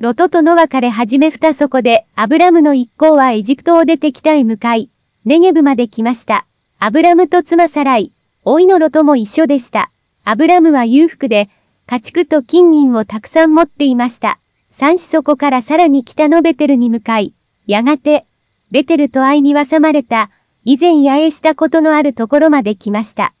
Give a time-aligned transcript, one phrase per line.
[0.00, 4.88] ロトとノアから始め二そこで、アブラムの一行はエジプトを出て北へ向かい、
[5.26, 6.46] ネゲブまで来ました。
[6.78, 8.10] アブラムと妻サライ、
[8.46, 9.90] 老いのロトも一緒でした。
[10.24, 11.50] アブラムは裕福で、
[11.86, 14.38] 家畜と金銀をたくさん持っていました。
[14.70, 17.34] 三子そこからさらに北のベテルに向かい、
[17.66, 18.24] やがて、
[18.70, 20.30] ベテルと愛に挟まれた、
[20.64, 23.34] 以前野営したことのあるところまで来ました。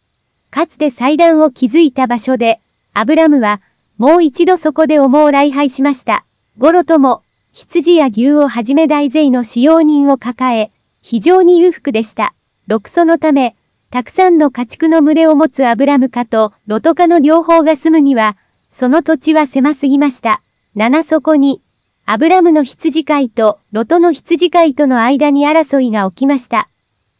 [0.50, 2.60] かつて祭壇を築いた場所で、
[2.92, 3.62] アブラムは、
[3.96, 6.26] もう一度そこで思う礼拝しました。
[6.58, 7.22] ゴロとも、
[7.52, 10.70] 羊や牛をはじめ大勢の使用人を抱え、
[11.02, 12.34] 非常に裕福でした。
[12.66, 13.54] 六祖のため、
[13.90, 18.36] たくさんの家畜の群れを持つアブラム家とロト家の両方が住むには、
[18.70, 20.42] その土地は狭すぎました。
[20.74, 21.60] 七そこに、
[22.04, 26.68] アブラムの羊飼いとロトの羊飼いとの間に争いが起きました。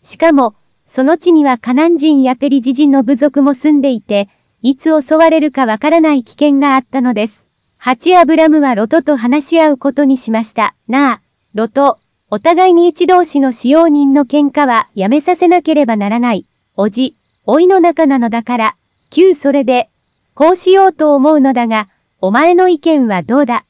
[0.02, 0.54] しかも、
[0.86, 4.28] その地にはカナン人やペリジ人の部族も住んでいて、
[4.62, 7.49] いつ襲われるかわからない危険があったのです。
[7.82, 10.74] 八アブラムはロトと話し合うことにしました。
[10.86, 11.20] なあ、
[11.54, 11.98] ロト、
[12.30, 16.44] お互いに一同士の使用人の喧嘩はやめさせなければならない。
[16.76, 18.76] おじ、老いの中なのだから、
[19.08, 19.88] 旧それで、
[20.34, 21.88] こうしようと思うのだが、
[22.20, 23.64] お前の意見はどうだ？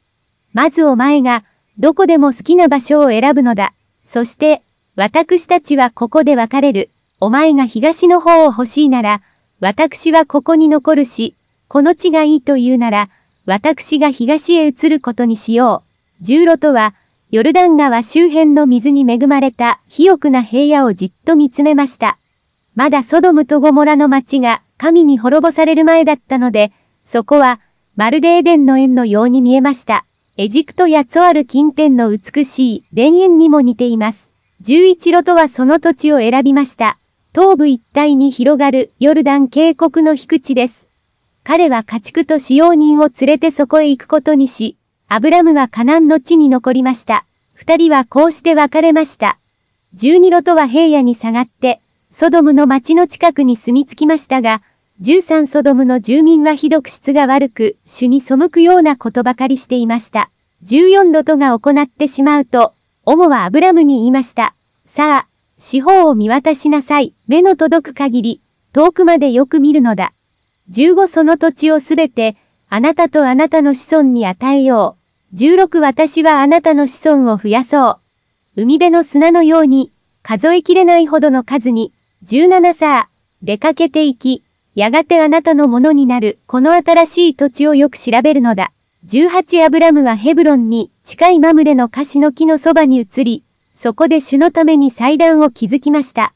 [0.54, 1.44] まずお前が、
[1.78, 3.72] どこでも好きな場所を選ぶのだ。
[4.04, 4.64] そして、
[4.96, 6.90] 私たちはここで別れる。
[7.20, 9.20] お前が東の方を欲しいなら、
[9.60, 11.36] 私はここに残るし、
[11.68, 13.08] この地がいいと言うなら、
[13.50, 15.82] 私が東へ移ることにしよ
[16.20, 16.24] う。
[16.24, 16.94] 十路とは、
[17.32, 22.16] ヨルダン川周辺の水に恵まれた肥沃な平野をじっと見つめました。
[22.76, 26.70] まだソドムとゴモラの町が神に滅ぼされる前だったので、
[27.04, 27.58] そこは
[27.96, 30.04] まるでエデンの縁のように見えました。
[30.36, 34.30] エジプトやツォアル近辺の美しい田園にも似ています。
[34.60, 36.98] 十一路とはその土地を選びました。
[37.34, 40.89] 東部一帯に広がるヨルダン渓谷の低地です。
[41.44, 44.76] 彼は家畜と使用人を連れてそこへ行くことにし、
[45.08, 47.24] アブラムはカナンの地に残りました。
[47.54, 49.38] 二人はこうして別れました。
[49.94, 51.80] 十二路とは平野に下がって、
[52.12, 54.62] ソドムの町の近くに住み着きましたが、
[55.00, 60.30] 十三ソドムの住民はひどく質が悪く、主に背くようなことばかりしていました。
[60.62, 62.74] 十四路とが行ってしまうと、
[63.06, 64.54] オモはアブラムに言いました。
[64.84, 65.26] さあ、
[65.58, 67.14] 四方を見渡しなさい。
[67.28, 68.40] 目の届く限り、
[68.72, 70.12] 遠くまでよく見るのだ。
[70.72, 72.36] 十五その土地をすべて、
[72.68, 74.96] あなたとあなたの子孫に与えよ
[75.32, 75.36] う。
[75.36, 77.98] 16私はあなたの子孫を増やそ
[78.56, 78.62] う。
[78.62, 79.90] 海辺の砂のように、
[80.22, 81.92] 数えきれないほどの数に、
[82.24, 83.08] 17さあ、
[83.42, 84.44] 出かけていき、
[84.76, 88.70] やがてあなたのものになる、この新しい土地をよく調べるのだ。
[89.06, 93.42] 18アブラムはヘブロンに、近いマムレのカシの木のそばに移り、
[93.74, 96.32] そこで主のために祭壇を築きました。